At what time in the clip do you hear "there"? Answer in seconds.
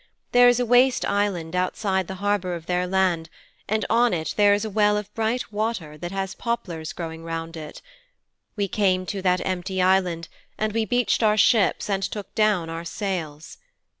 0.31-0.47, 4.35-4.55